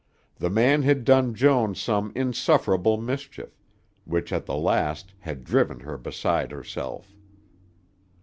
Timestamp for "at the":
4.33-4.55